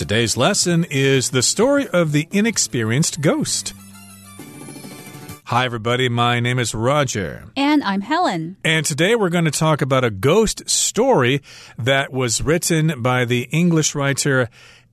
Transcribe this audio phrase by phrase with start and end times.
[0.00, 3.74] Today's lesson is the story of the inexperienced ghost.
[5.44, 6.08] Hi, everybody.
[6.08, 7.44] My name is Roger.
[7.54, 8.56] And I'm Helen.
[8.64, 11.42] And today we're going to talk about a ghost story
[11.76, 14.48] that was written by the English writer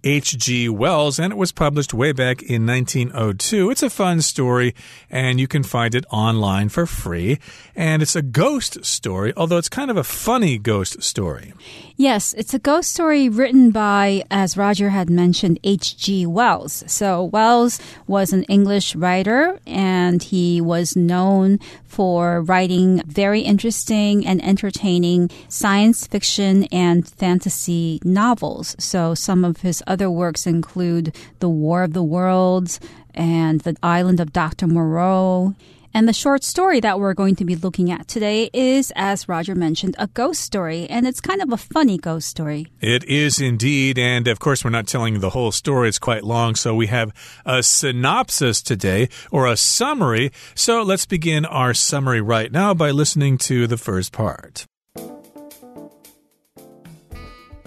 [0.08, 0.70] H.G.
[0.70, 3.70] Wells, and it was published way back in 1902.
[3.70, 4.74] It's a fun story,
[5.10, 7.40] and you can find it online for free.
[7.76, 11.52] And it's a ghost story, although it's kind of a funny ghost story.
[11.98, 16.26] Yes, it's a ghost story written by, as Roger had mentioned, H.G.
[16.26, 16.86] Wells.
[16.88, 24.44] So, Wells was an English writer, and he was known for writing very interesting and
[24.44, 28.76] entertaining science fiction and fantasy novels.
[28.78, 32.80] So, some of his other works include The War of the Worlds
[33.14, 34.68] and The Island of Dr.
[34.68, 35.56] Moreau.
[35.94, 39.56] And the short story that we're going to be looking at today is, as Roger
[39.56, 40.88] mentioned, a ghost story.
[40.90, 42.68] And it's kind of a funny ghost story.
[42.80, 43.98] It is indeed.
[43.98, 46.54] And of course, we're not telling the whole story, it's quite long.
[46.54, 47.12] So we have
[47.48, 50.32] a synopsis today or a summary.
[50.54, 54.68] So let's begin our summary right now by listening to the first part.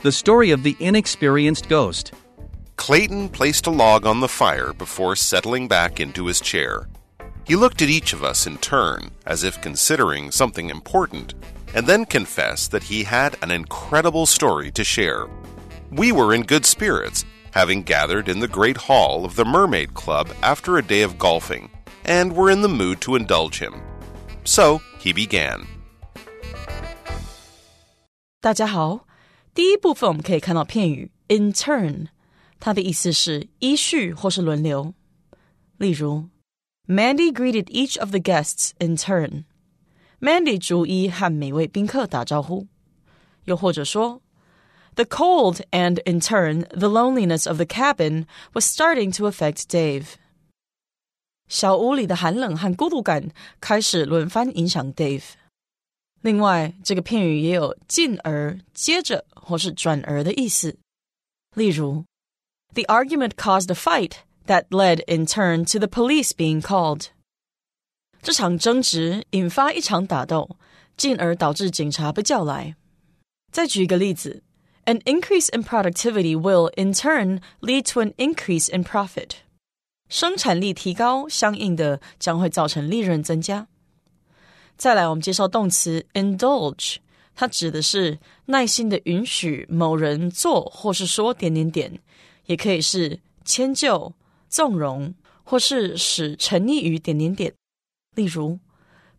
[0.02, 2.12] The story of the inexperienced ghost.
[2.79, 6.87] Clayton placed a log on the fire before settling back into his chair.
[7.45, 11.33] He looked at each of us in turn, as if considering something important,
[11.73, 15.27] and then confessed that he had an incredible story to share.
[15.91, 20.29] We were in good spirits, having gathered in the great hall of the Mermaid Club
[20.41, 21.69] after a day of golfing,
[22.03, 23.81] and were in the mood to indulge him.
[24.43, 25.65] So he began.
[28.41, 29.07] 大家好，
[29.53, 32.07] 第一部分我们可以看到片语 in turn，
[32.59, 34.93] 它的意思是依序或是轮流。
[35.77, 36.29] 例如，
[36.87, 42.67] Mandy greeted each of the guests in turn。Mandy 逐一和每位宾客打招呼。
[43.43, 44.21] 又或者说，
[44.95, 50.13] The cold and in turn the loneliness of the cabin was starting to affect Dave。
[51.47, 53.29] 小屋里的寒冷和孤独感
[53.59, 55.33] 开始轮番影响 Dave。
[56.21, 60.77] 另外，这个片语也有进而、接着或是转而的意思。
[61.53, 62.03] 例如
[62.73, 64.17] ，The argument caused a fight
[64.47, 67.07] that led in turn to the police being called。
[68.21, 70.57] 这场争执引发一场打斗，
[70.97, 72.75] 进而导致警察被叫来。
[73.51, 74.43] 再举一个例子，
[74.85, 79.37] An increase in productivity will in turn lead to an increase in profit。
[80.09, 83.67] 生产力提高，相应的将会造成利润增加。
[84.77, 86.97] 再来，我们介绍动词 indulge，
[87.33, 91.99] 它指的是耐心的允许某人做或是说点点点，
[92.49, 94.13] 也可以是迁就、
[94.49, 95.13] 纵容，
[95.43, 97.53] 或是使沉溺于点点点。
[98.15, 98.59] 例如，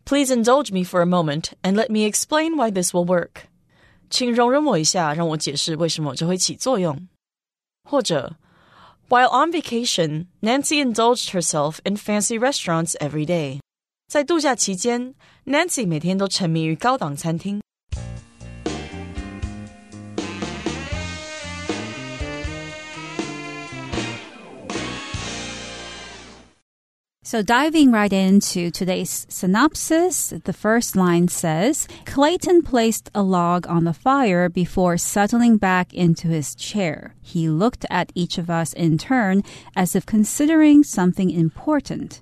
[0.05, 3.47] Please indulge me for a moment and let me explain why this will work。
[4.09, 7.07] 请容忍我一下，让我解释为什么这会起作用。
[7.83, 8.37] 或者，
[9.09, 13.59] While on vacation, Nancy indulged herself in fancy restaurants every day。
[14.07, 15.13] 在度假期间，
[15.45, 17.61] Nancy 每天都沉迷于高档餐厅。
[27.32, 33.84] So, diving right into today's synopsis, the first line says Clayton placed a log on
[33.84, 37.14] the fire before settling back into his chair.
[37.22, 39.42] He looked at each of us in turn
[39.74, 42.20] as if considering something important,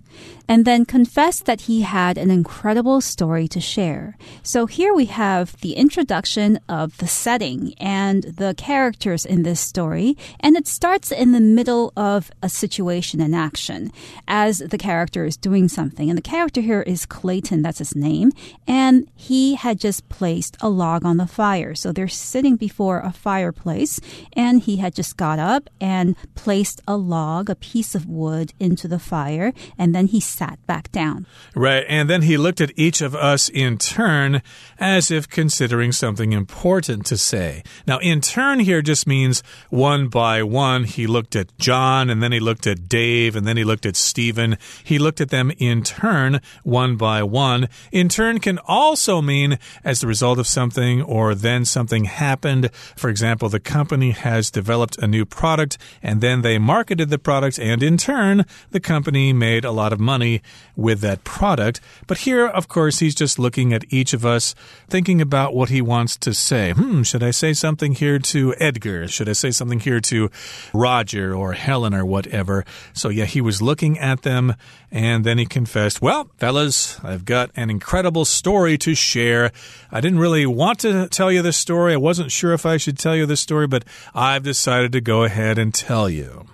[0.48, 4.16] and then confessed that he had an incredible story to share.
[4.42, 10.16] So, here we have the introduction of the setting and the characters in this story,
[10.40, 13.92] and it starts in the middle of a situation and action
[14.28, 16.10] as the character character is doing something.
[16.10, 18.32] And the character here is Clayton, that's his name.
[18.66, 21.74] And he had just placed a log on the fire.
[21.74, 23.98] So they're sitting before a fireplace,
[24.34, 28.88] and he had just got up and placed a log, a piece of wood, into
[28.88, 31.26] the fire, and then he sat back down.
[31.54, 31.84] Right.
[31.88, 34.42] And then he looked at each of us in turn
[34.78, 37.62] as if considering something important to say.
[37.86, 40.84] Now, in turn here just means one by one.
[40.84, 43.96] He looked at John, and then he looked at Dave, and then he looked at
[43.96, 44.56] Stephen.
[44.82, 47.68] He looked at them in turn, one by one.
[47.92, 52.70] In turn can also mean as the result of something or then something happened.
[52.96, 57.58] For example, the company has developed a new product and then they marketed the product,
[57.58, 60.42] and in turn, the company made a lot of money
[60.76, 61.80] with that product.
[62.06, 64.54] But here, of course, he's just looking at each of us,
[64.88, 66.72] thinking about what he wants to say.
[66.72, 69.08] Hmm, should I say something here to Edgar?
[69.08, 70.30] Should I say something here to
[70.72, 72.64] Roger or Helen or whatever?
[72.92, 74.54] So, yeah, he was looking at them
[74.92, 79.52] And then he confessed, Well, fellas, I've got an incredible story to share.
[79.92, 81.94] I didn't really want to tell you this story.
[81.94, 83.84] I wasn't sure if I should tell you this story, but
[84.14, 86.46] I've decided to go ahead and tell you.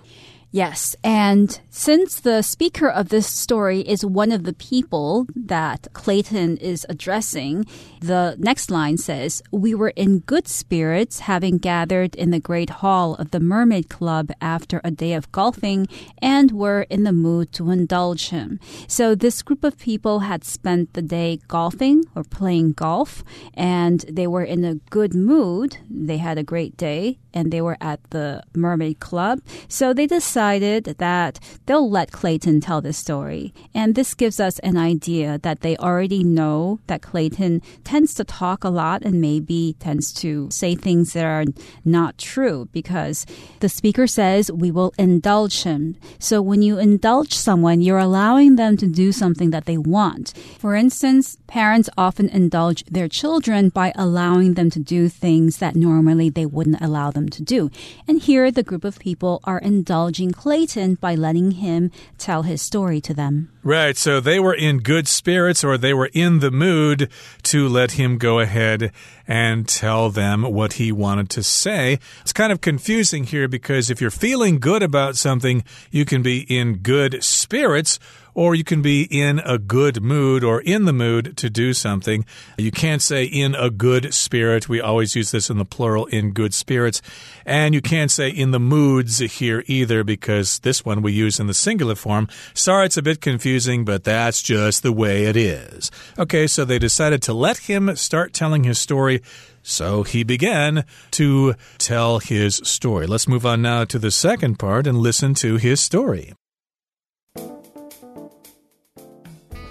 [0.49, 6.57] Yes, and since the speaker of this story is one of the people that Clayton
[6.57, 7.65] is addressing,
[7.99, 13.15] the next line says, We were in good spirits, having gathered in the great hall
[13.15, 15.87] of the Mermaid Club after a day of golfing,
[16.19, 18.59] and were in the mood to indulge him.
[18.87, 23.23] So this group of people had spent the day golfing or playing golf,
[23.53, 25.77] and they were in a good mood.
[25.89, 29.41] They had a great day, and they were at the Mermaid Club.
[29.67, 33.53] So they decided that they'll let Clayton tell the story.
[33.75, 38.63] And this gives us an idea that they already know that Clayton tends to talk
[38.63, 41.45] a lot and maybe tends to say things that are
[41.85, 43.27] not true because
[43.59, 45.95] the speaker says we will indulge him.
[46.17, 50.33] So when you indulge someone, you're allowing them to do something that they want.
[50.57, 56.31] For instance, parents often indulge their children by allowing them to do things that normally
[56.31, 57.69] they wouldn't allow them to do.
[58.07, 63.01] And here, the group of people are indulging Clayton by letting him tell his story
[63.01, 63.51] to them.
[63.63, 63.97] Right.
[63.97, 67.11] So they were in good spirits or they were in the mood
[67.43, 68.93] to let him go ahead
[69.27, 71.99] and tell them what he wanted to say.
[72.21, 76.41] It's kind of confusing here because if you're feeling good about something, you can be
[76.43, 77.99] in good spirits
[78.37, 82.23] or you can be in a good mood or in the mood to do something.
[82.55, 84.69] You can't say in a good spirit.
[84.69, 87.01] We always use this in the plural, in good spirits.
[87.47, 91.47] And you can't say in the moods here either because this one we use in
[91.47, 92.29] the singular form.
[92.53, 95.89] Sorry, it's a bit confusing, but that's just the way it is.
[96.19, 99.23] Okay, so they decided to let him start telling his story.
[99.63, 103.07] So he began to tell his story.
[103.07, 106.33] Let's move on now to the second part and listen to his story.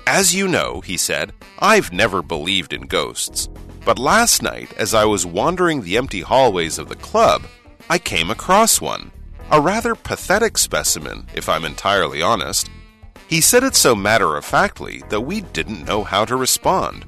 [0.09, 3.49] As you know, he said, I've never believed in ghosts.
[3.85, 7.43] But last night, as I was wandering the empty hallways of the club,
[7.91, 9.11] I came across one.
[9.51, 12.71] A rather pathetic specimen, if I'm entirely honest.
[13.27, 17.05] He said it so matter of factly that we didn't know how to respond.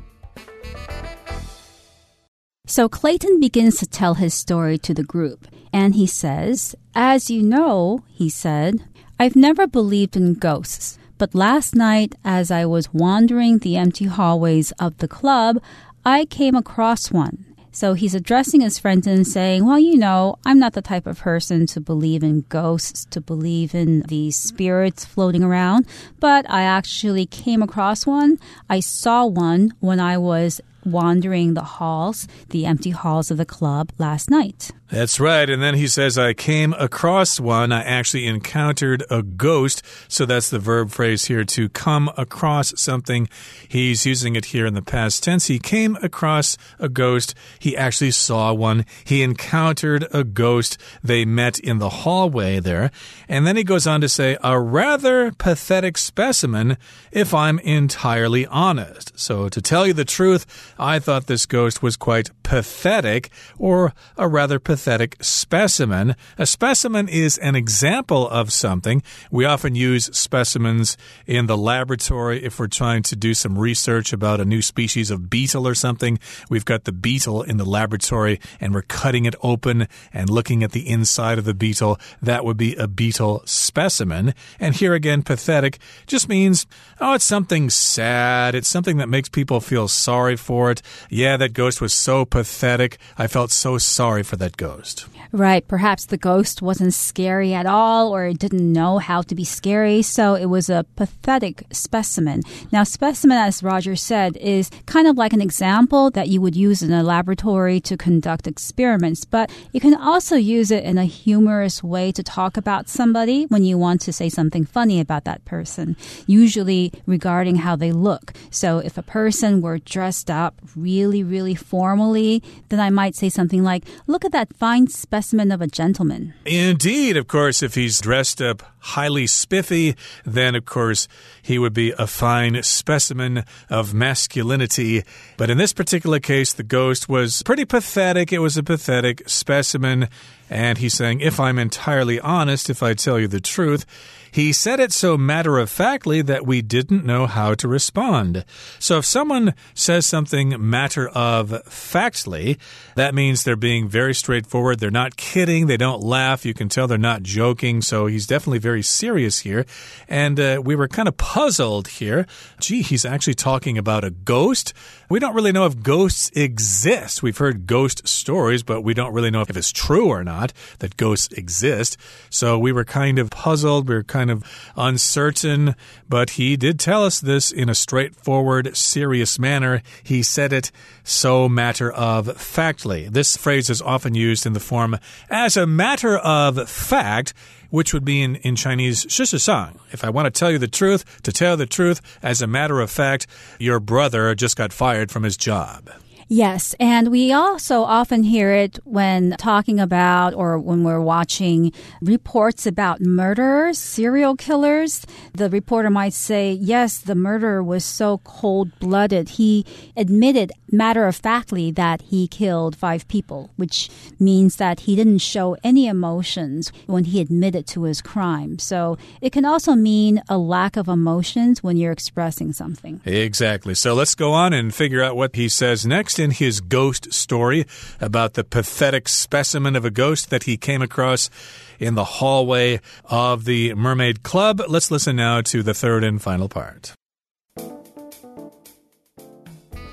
[2.67, 7.43] So Clayton begins to tell his story to the group, and he says, As you
[7.45, 8.83] know, he said,
[9.21, 10.99] I've never believed in ghosts.
[11.19, 15.61] But last night, as I was wandering the empty hallways of the club,
[16.05, 17.45] I came across one.
[17.73, 21.19] So he's addressing his friends and saying, Well, you know, I'm not the type of
[21.19, 25.87] person to believe in ghosts, to believe in these spirits floating around,
[26.19, 28.39] but I actually came across one.
[28.71, 30.61] I saw one when I was
[30.93, 34.73] wandering the halls, the empty halls of the club last night.
[34.91, 35.51] That's right.
[35.51, 37.73] And then he says, I came across one.
[37.73, 39.83] I actually encountered a ghost.
[40.09, 43.29] So that's the verb phrase here to come across something.
[43.69, 45.47] He's using it here in the past tense.
[45.47, 47.35] He came across a ghost.
[47.59, 48.87] He actually saw one.
[49.05, 50.79] He encountered a ghost.
[51.05, 52.91] They met in the hallway there.
[53.29, 56.79] And then he goes on to say, a rather pathetic specimen,
[57.13, 59.19] if I'm entirely honest.
[59.19, 64.29] So to tell you the truth, I thought this ghost was quite pathetic or a
[64.29, 66.15] rather pathetic specimen.
[66.39, 69.03] A specimen is an example of something.
[69.31, 70.97] We often use specimens
[71.27, 75.29] in the laboratory if we're trying to do some research about a new species of
[75.29, 76.19] beetle or something.
[76.49, 80.73] We've got the beetle in the laboratory and we're cutting it open and looking at
[80.73, 81.99] the inside of the beetle.
[82.23, 84.33] That would be a beetle specimen.
[84.61, 86.67] And here again, pathetic just means,
[87.01, 88.55] oh, it's something sad.
[88.55, 90.83] It's something that makes people feel sorry for it.
[91.11, 92.99] Yeah, that ghost was so pathetic.
[93.17, 95.07] I felt so sorry for that ghost.
[95.31, 95.67] Right.
[95.69, 100.01] Perhaps the ghost wasn't scary at all or it didn't know how to be scary,
[100.01, 102.43] so it was a pathetic specimen.
[102.73, 106.83] Now, specimen, as Roger said, is kind of like an example that you would use
[106.83, 111.83] in a laboratory to conduct experiments, but you can also use it in a humorous
[111.83, 115.95] way to talk about somebody when you want to say something funny about that person,
[116.27, 118.33] usually regarding how they look.
[118.51, 123.63] So if a person were dressed up really, really formally, then I might say something
[123.63, 126.35] like, look at that fine specimen of a gentleman.
[126.45, 131.09] Indeed, of course, if he's dressed up highly spiffy, then of course
[131.43, 135.03] he would be a fine specimen of masculinity.
[135.37, 138.33] But in this particular case, the ghost was pretty pathetic.
[138.33, 140.09] It was a pathetic specimen.
[140.49, 143.85] And he's saying, if I'm entirely honest, if I tell you the truth,
[144.31, 148.45] he said it so matter of factly that we didn't know how to respond.
[148.79, 152.59] So if someone says something matter of factly,
[152.95, 154.81] that means they're being very straightforward.
[154.81, 155.67] They're not kidding.
[155.67, 156.45] They don't laugh.
[156.45, 157.83] You can tell they're not joking.
[157.83, 159.67] So he's definitely very serious here.
[160.09, 162.27] And uh, we were kind of puzzled here.
[162.61, 164.73] Gee, he's actually talking about a ghost.
[165.09, 167.23] We don't really know if ghosts exist.
[167.23, 170.97] We've heard ghost stories, but we don't really know if it's true or not that
[170.97, 171.97] ghosts exist.
[172.31, 173.89] So we were kind of puzzled.
[173.89, 174.44] We were kind of
[174.76, 175.76] uncertain.
[176.10, 179.82] But he did tell us this in a straightforward, serious manner.
[180.04, 180.72] He said it
[181.04, 183.08] so matter of factly.
[183.08, 184.98] This phrase is often used in the form
[185.30, 187.34] as a matter of fact
[187.70, 189.74] which would be in, in Chinese 事实上.
[189.92, 192.80] If I want to tell you the truth, to tell the truth, as a matter
[192.80, 193.26] of fact,
[193.58, 195.90] your brother just got fired from his job.
[196.31, 202.67] Yes, and we also often hear it when talking about or when we're watching reports
[202.67, 205.07] about murderers, serial killers.
[205.33, 209.31] The reporter might say, Yes, the murderer was so cold blooded.
[209.31, 209.65] He
[209.97, 213.89] admitted matter of factly that he killed five people, which
[214.21, 218.59] means that he didn't show any emotions when he admitted to his crime.
[218.59, 223.01] So it can also mean a lack of emotions when you're expressing something.
[223.07, 223.75] Exactly.
[223.75, 227.67] So let's go on and figure out what he says next in his ghost story
[228.01, 231.31] about the pathetic specimen of a ghost that he came across
[231.79, 234.63] in the hallway of the Mermaid Club.
[234.69, 236.95] Let's listen now to the third and final part.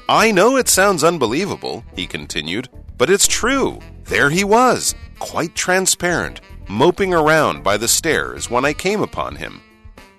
[0.08, 3.80] I know it sounds unbelievable, he continued, but it's true.
[4.04, 9.62] There he was, quite transparent, moping around by the stairs when I came upon him.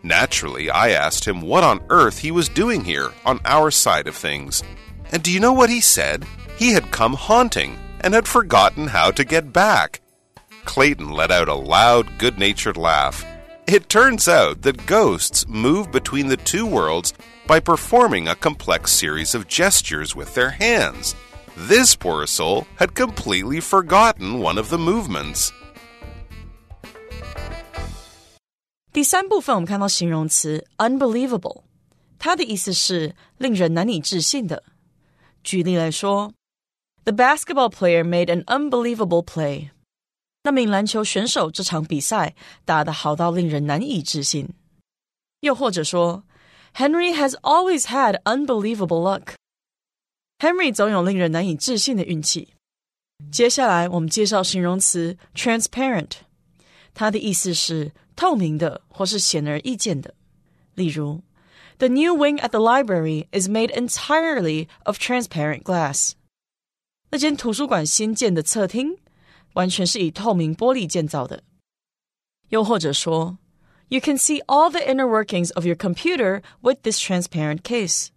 [0.02, 4.16] Naturally, I asked him what on earth he was doing here on our side of
[4.16, 4.62] things.
[5.11, 6.25] And do you know what he said?
[6.57, 10.01] He had come haunting and had forgotten how to get back.
[10.65, 13.25] Clayton let out a loud, good natured laugh.
[13.67, 17.13] It turns out that ghosts move between the two worlds
[17.47, 21.15] by performing a complex series of gestures with their hands.
[21.55, 25.51] This poor soul had completely forgotten one of the movements.
[28.93, 31.63] 第三部分我们看到形容词 unbelievable，
[32.19, 34.63] 它的意思是令人难以置信的。
[35.45, 36.33] 举例来说，
[37.03, 39.69] The basketball player made an unbelievable play。
[40.43, 44.49] 那名篮球选手这场比赛打得好到令人难以置信。
[45.41, 46.23] 又或者说，
[46.75, 52.53] Henry has always had unbelievable luck。Henry 总有令人难以置信的运气。
[53.31, 56.11] 接下来我们介绍形容词 transparent，
[56.93, 60.15] 它的意思是透明的或是显而易见的。
[60.73, 61.21] 例如
[61.77, 66.13] the new wing at the library is made entirely of transparent glass.
[67.09, 68.97] 那间图书馆新建的侧厅
[69.53, 71.43] 完全是以透明玻璃建造的。
[72.49, 73.37] 又或者说，
[73.89, 78.07] You can see all the inner workings of your computer with this transparent case.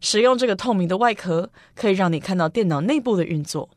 [0.00, 3.70] 使用这个透明的外壳，可以让你看到电脑内部的运作。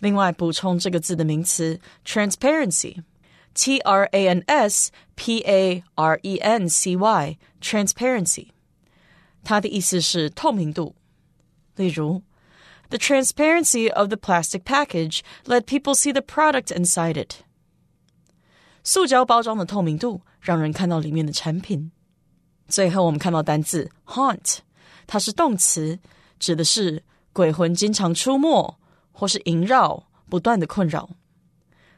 [0.00, 8.48] 另外，补充这个字的名词 transparency。T R A N S P A R E N C Y transparency，
[9.42, 10.94] 它的意思是透明度。
[11.76, 12.22] 例如，
[12.88, 17.42] The transparency of the plastic package let people see the product inside it。
[18.82, 21.90] 塑胶包装的透明度让人看到里面的产品。
[22.68, 24.58] 最后，我们看到单字 haunt，
[25.06, 25.98] 它是动词，
[26.38, 28.78] 指的是鬼魂经常出没
[29.12, 31.10] 或是萦绕、不断的困扰。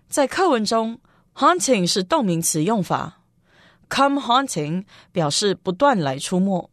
[0.08, 1.00] 在课文中。
[1.34, 3.20] Haunting 是动名词用法
[3.92, 6.70] ，come haunting 表示不断来出没。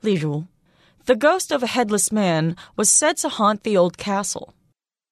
[0.00, 0.44] 例如，
[1.04, 4.50] The ghost of a headless man was said to haunt the old castle。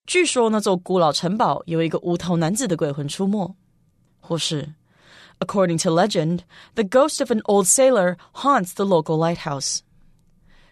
[0.06, 3.54] 据说那座古老城堡有一个无头男子的鬼魂出没。
[4.20, 4.75] 或是，
[5.38, 6.40] According to legend,
[6.75, 9.80] the ghost of an old sailor haunts the local lighthouse。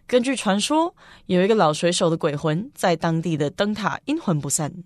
[0.07, 0.95] 根据传说，
[1.27, 4.85] 有一个老水手的鬼魂在当地的灯塔阴魂不散。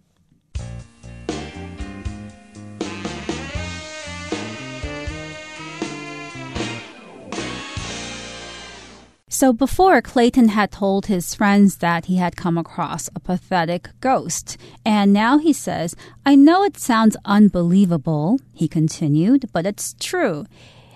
[9.42, 14.56] So before, Clayton had told his friends that he had come across a pathetic ghost.
[14.86, 20.46] And now he says, I know it sounds unbelievable, he continued, but it's true.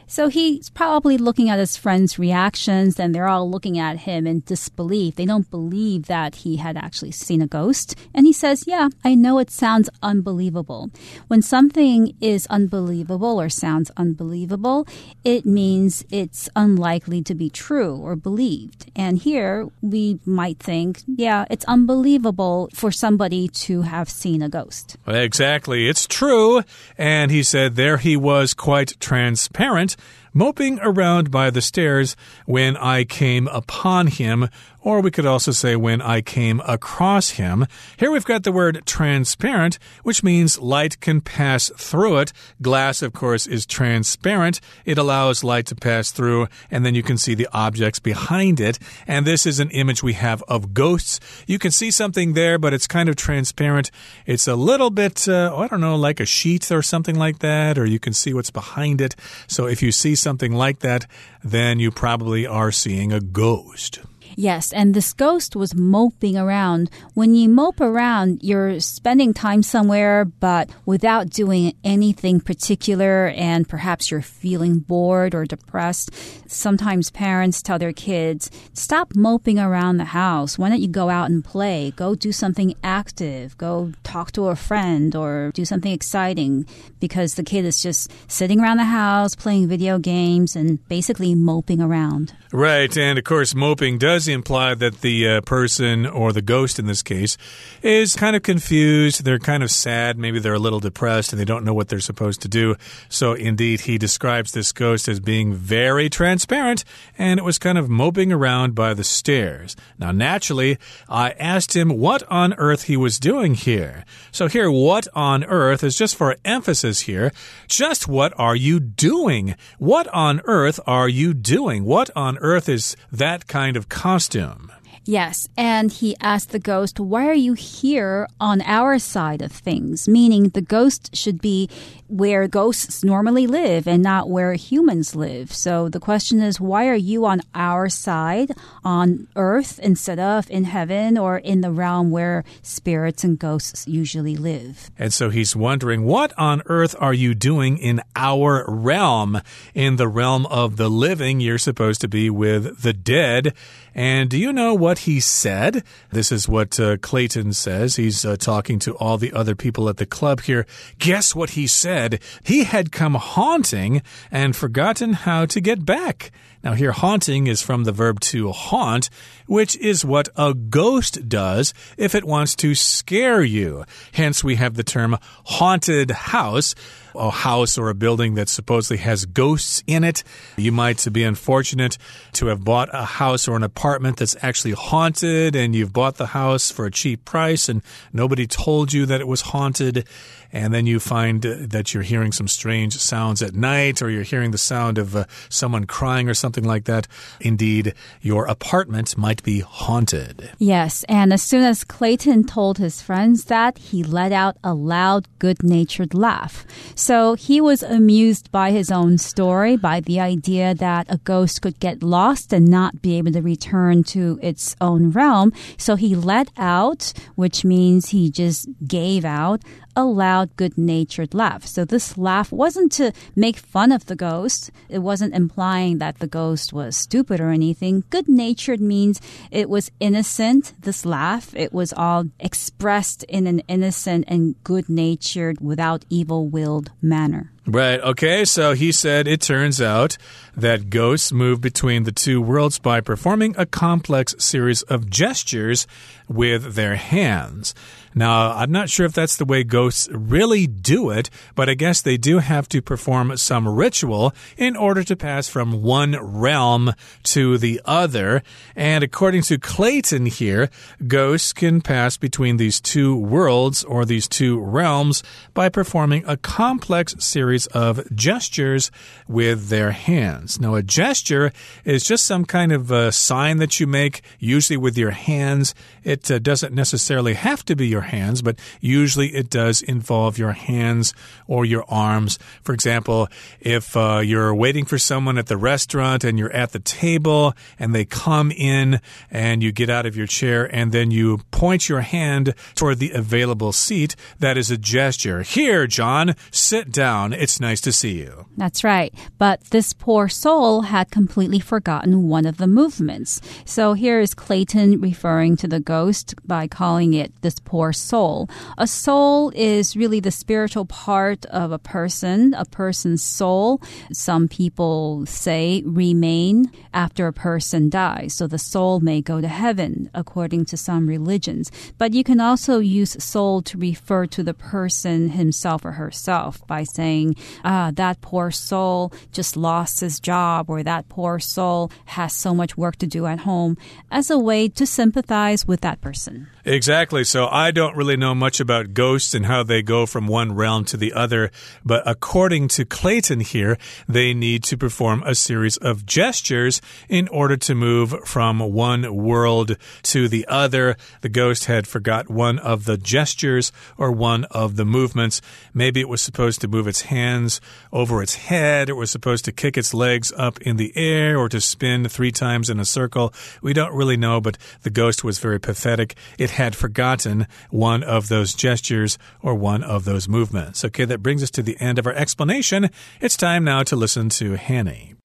[0.07, 4.43] So he's probably looking at his friends' reactions, and they're all looking at him in
[4.45, 5.15] disbelief.
[5.15, 7.95] They don't believe that he had actually seen a ghost.
[8.13, 10.91] And he says, Yeah, I know it sounds unbelievable.
[11.27, 14.87] When something is unbelievable or sounds unbelievable,
[15.23, 18.91] it means it's unlikely to be true or believed.
[18.95, 24.97] And here we might think, Yeah, it's unbelievable for somebody to have seen a ghost.
[25.07, 25.87] Exactly.
[25.87, 26.61] It's true.
[26.97, 29.95] And he said there he was quite transparent
[30.35, 32.15] moping around by the stairs
[32.45, 34.49] when I came upon him
[34.85, 37.65] Or we could also say when I came across him.
[37.97, 42.31] Here we've got the word transparent, which means light can pass through it.
[42.61, 44.61] Glass, of course, is transparent.
[44.85, 48.77] It allows light to pass through, and then you can see the objects behind it.
[49.07, 51.19] And this is an image we have of ghosts.
[51.47, 53.89] You can see something there, but it's kind of transparent.
[54.27, 57.79] It's a little bit, uh, I don't know, like a sheet or something like that,
[57.79, 59.15] or you can see what's behind it.
[59.47, 61.07] So if you see something like that,
[61.43, 64.01] then you probably are seeing a ghost.
[64.35, 66.89] Yes, and this ghost was moping around.
[67.13, 74.11] When you mope around, you're spending time somewhere, but without doing anything particular, and perhaps
[74.11, 76.11] you're feeling bored or depressed.
[76.47, 80.57] Sometimes parents tell their kids, stop moping around the house.
[80.57, 81.91] Why don't you go out and play?
[81.95, 83.57] Go do something active.
[83.57, 86.65] Go talk to a friend or do something exciting
[86.99, 91.81] because the kid is just sitting around the house, playing video games, and basically moping
[91.81, 92.33] around.
[92.51, 96.79] Right, and of course, moping does does imply that the uh, person, or the ghost
[96.79, 97.37] in this case,
[97.81, 99.23] is kind of confused.
[99.23, 100.17] They're kind of sad.
[100.17, 102.75] Maybe they're a little depressed and they don't know what they're supposed to do.
[103.09, 106.83] So, indeed, he describes this ghost as being very transparent
[107.17, 109.75] and it was kind of moping around by the stairs.
[109.99, 110.77] Now, naturally,
[111.07, 114.05] I asked him what on earth he was doing here.
[114.31, 117.31] So, here, what on earth is just for emphasis here.
[117.67, 119.55] Just what are you doing?
[119.77, 121.85] What on earth are you doing?
[121.85, 124.71] What on earth is that kind of costume.
[125.03, 130.07] Yes, and he asked the ghost, Why are you here on our side of things?
[130.07, 131.69] Meaning the ghost should be
[132.07, 135.53] where ghosts normally live and not where humans live.
[135.53, 138.51] So the question is, why are you on our side
[138.83, 144.35] on earth instead of in heaven or in the realm where spirits and ghosts usually
[144.35, 144.91] live?
[144.99, 149.41] And so he's wondering, what on earth are you doing in our realm?
[149.73, 153.55] In the realm of the living, you're supposed to be with the dead.
[153.95, 155.81] And do you know what he said?
[156.11, 157.95] This is what uh, Clayton says.
[157.95, 160.65] He's uh, talking to all the other people at the club here.
[160.99, 162.19] Guess what he said?
[162.43, 166.31] He had come haunting and forgotten how to get back.
[166.61, 169.09] Now, here, haunting is from the verb to haunt,
[169.45, 173.85] which is what a ghost does if it wants to scare you.
[174.13, 176.75] Hence, we have the term haunted house
[177.17, 180.23] a house or a building that supposedly has ghosts in it.
[180.57, 181.97] You might be unfortunate
[182.33, 186.27] to have bought a house or an apartment that's actually haunted and you've bought the
[186.27, 187.81] house for a cheap price and
[188.13, 190.07] nobody told you that it was haunted
[190.55, 194.51] and then you find that you're hearing some strange sounds at night or you're hearing
[194.51, 197.09] the sound of uh, someone crying or something like that,
[197.41, 200.51] indeed, your apartment might be haunted.
[200.57, 205.27] Yes, and as soon as Clayton told his friends that, he let out a loud,
[205.39, 206.65] good natured laugh.
[207.05, 211.79] So he was amused by his own story, by the idea that a ghost could
[211.79, 215.53] get lost and not be able to return to its own realm.
[215.77, 219.61] So he let out, which means he just gave out
[219.95, 221.65] a loud, good natured laugh.
[221.65, 224.71] So this laugh wasn't to make fun of the ghost.
[224.89, 228.03] It wasn't implying that the ghost was stupid or anything.
[228.09, 231.55] Good natured means it was innocent, this laugh.
[231.55, 237.51] It was all expressed in an innocent and good natured, without evil willed manner.
[237.65, 237.99] Right.
[237.99, 238.45] Okay.
[238.45, 240.17] So he said it turns out
[240.55, 245.87] that ghosts move between the two worlds by performing a complex series of gestures
[246.27, 247.73] with their hands.
[248.17, 252.01] Now, I'm not sure if that's the way ghosts really do it, but I guess
[252.01, 257.57] they do have to perform some ritual in order to pass from one realm to
[257.57, 258.41] the other.
[258.73, 260.69] And according to Clayton here,
[261.05, 265.21] ghosts can pass between these two worlds or these two realms
[265.53, 268.91] by performing a complex series of gestures
[269.27, 270.44] with their hands.
[270.59, 271.51] Now, a gesture
[271.83, 275.73] is just some kind of a sign that you make, usually with your hands.
[276.03, 280.53] It uh, doesn't necessarily have to be your hands, but usually it does involve your
[280.53, 281.13] hands
[281.47, 282.37] or your arms.
[282.63, 283.27] For example,
[283.59, 287.93] if uh, you're waiting for someone at the restaurant and you're at the table and
[287.93, 292.01] they come in and you get out of your chair and then you point your
[292.01, 295.41] hand toward the available seat, that is a gesture.
[295.41, 297.33] Here, John, sit down.
[297.33, 298.45] It's nice to see you.
[298.57, 299.13] That's right.
[299.37, 303.41] But this poor soul had completely forgotten one of the movements.
[303.63, 308.49] So here is Clayton referring to the ghost by calling it this poor soul.
[308.77, 313.81] A soul is really the spiritual part of a person, a person's soul.
[314.11, 318.33] Some people say remain after a person dies.
[318.33, 321.71] So the soul may go to heaven according to some religions.
[321.97, 326.83] But you can also use soul to refer to the person himself or herself by
[326.83, 332.53] saying, ah, that poor soul just lost his job or that poor soul has so
[332.53, 333.77] much work to do at home
[334.09, 336.47] as a way to sympathize with that person.
[336.67, 337.23] Exactly.
[337.23, 340.83] So I don't really know much about ghosts and how they go from one realm
[340.85, 341.51] to the other.
[341.85, 347.55] But according to Clayton here, they need to perform a series of gestures in order
[347.55, 350.97] to move from one world to the other.
[351.21, 355.41] The ghost had forgot one of the gestures or one of the movements.
[355.71, 357.61] Maybe it was supposed to move its hands
[357.93, 358.89] over its head.
[358.89, 362.31] It was supposed to kick its legs up in the air or to spin three
[362.31, 363.35] times in a circle.
[363.61, 366.15] We don't really know, but the ghost was very pathetic.
[366.39, 370.84] It had forgotten one of those gestures or one of those movements.
[370.84, 372.90] Okay, that brings us to the end of our explanation.
[373.20, 375.16] It's time now to listen to Hanny.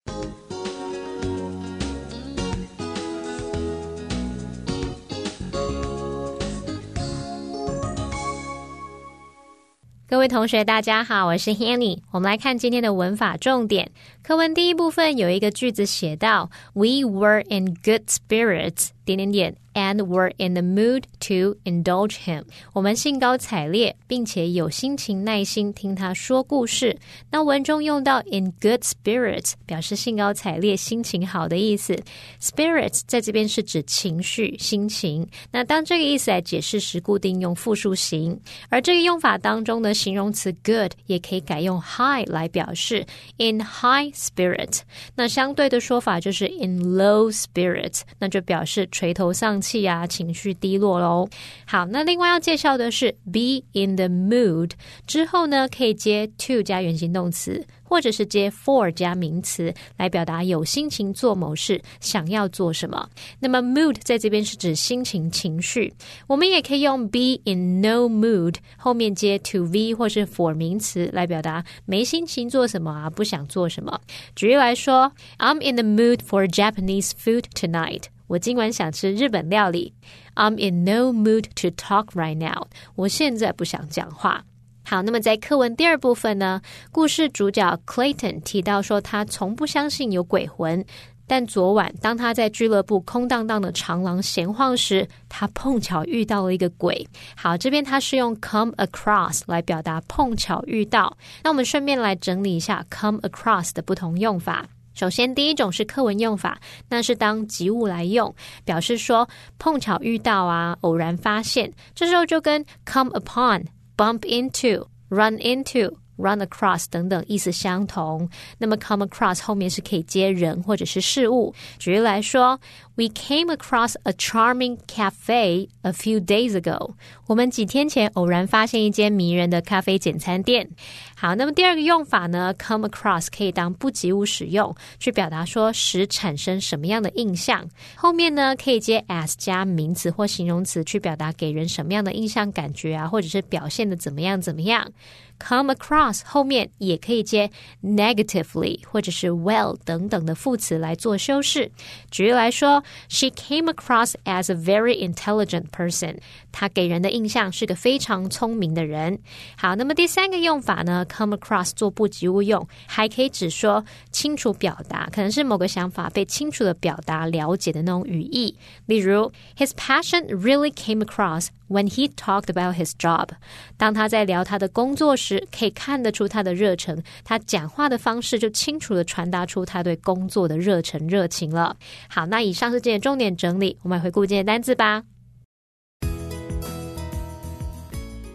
[10.07, 11.99] 各位同学，大家好，我是 Hanny。
[12.11, 13.91] 我们来看今天的文法重点。
[14.21, 19.55] 课文第一部分有一个句子写到：We were in good spirits，点点点。
[19.79, 22.43] and were in the mood to indulge him。
[22.71, 26.97] 我们兴高采烈，并且有心情、耐心听他说故事。
[27.29, 31.93] 那文中用到 in good spirits，表示兴高采烈、心情好的意思。
[32.41, 35.27] spirits 在这边是指情绪、心情。
[35.51, 38.39] 那当这个意思来解释时，固定用复数形。
[38.69, 43.05] 而这个用法当中的形容词 good 也可以改用 high 来表示
[43.37, 44.79] in high spirit。
[45.15, 49.65] 那相对的说法就是 in low spirit，那就表示垂头丧气。
[49.70, 51.28] 气啊，情绪低落喽。
[51.64, 54.72] 好，那另外要介绍的是 be in the mood
[55.06, 63.08] 之后呢，可以接 to 加原形动词，或者是接 for 加名词，来表达有心情做某事，想要做什么。
[63.38, 65.92] 那么 mood 在这边是指心情、情绪。
[66.26, 74.00] 我们也可以用 be in no mood 后面接 to v 或是 for 名词来表达没心情做什么啊，不想做什么。
[74.34, 78.04] 举例来说，I'm in the mood for Japanese food tonight。
[78.30, 79.92] 我今晚想吃日本料理。
[80.36, 82.68] I'm in no mood to talk right now。
[82.94, 84.44] 我现在不想讲话。
[84.84, 86.62] 好，那么在课文第二部分呢，
[86.92, 90.84] 故事主角 Clayton 提到说，他从不相信有鬼魂。
[91.26, 97.04] 但昨晚，当他在俱乐部空荡荡的长廊闲晃时，他碰巧遇到了一个鬼。
[97.36, 101.16] 好，这边他是用 come across 来表达碰巧遇到。
[101.42, 104.68] 那我们顺便来整理一下 come across 的不同用法。
[104.94, 111.72] 首先，第一种是课文用法，那是当及物来用，表示说碰巧遇到啊，偶然发现。
[111.94, 113.64] 这时候就跟 come upon、
[113.96, 115.94] bump into、run into。
[116.20, 118.28] Run across 等等意思相同。
[118.58, 121.54] 那么 come across 后面是可以接人或者是事物。
[121.78, 122.60] 举例来说
[122.96, 126.92] ，We came across a charming cafe a few days ago。
[127.26, 130.68] 我们几天前偶然发现一间迷人的咖啡简餐店。
[131.16, 137.66] 好，那么第二个用法呢，come across 可以当不及物使用，去表达说使产生什么样的印象。
[137.94, 144.90] 后面呢可以接 as 加名词或形容词，去表达给人什么样的印象、感觉啊，或者是表现的怎么样怎么样。
[145.39, 147.51] come across 后面也可以接
[147.83, 151.71] negatively 或者是 well 等等的副词来做修饰。
[152.09, 156.17] 举例来说，She came across as a very intelligent person。
[156.51, 159.19] 她给人的印象是个非常聪明的人。
[159.57, 168.55] 好，那么第三个用法呢，come across 做不及物用，还可以指说清楚表达，可能是某个想法被清楚的表达、了解的那种语义。
[168.85, 171.47] 例如，His passion really came across。
[171.69, 173.29] When he talked about his job，
[173.77, 177.03] 当他在聊他的工作时，可以看得出他的热忱。
[177.23, 181.75] 他讲话的方式就清楚的传达出他对工作的热忱热情了。
[182.07, 185.03] 好，那以上是今天重点整理，我们来回顾今天单词吧。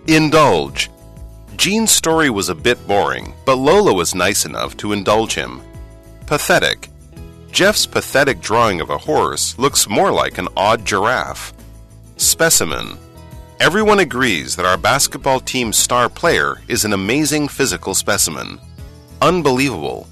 [0.06, 0.88] Indulge.
[1.56, 5.60] Gene's story was a bit boring, but Lola was nice enough to indulge him.
[6.26, 6.88] Pathetic.
[7.52, 11.52] Jeff's pathetic drawing of a horse looks more like an odd giraffe.
[12.16, 12.96] Specimen.
[13.61, 18.59] Everyone agrees that our basketball team's star player is an amazing physical specimen.
[19.21, 20.07] Unbelievable.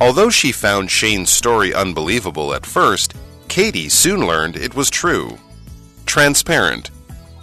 [0.00, 3.14] Although she found Shane's story unbelievable at first,
[3.48, 5.36] Katie soon learned it was true.
[6.06, 6.90] Transparent.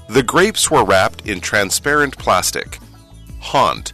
[0.07, 2.79] The grapes were wrapped in transparent plastic.
[3.41, 3.91] Haunt.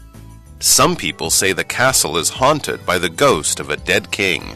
[0.59, 4.55] Some people say the castle is haunted by the ghost of a dead king.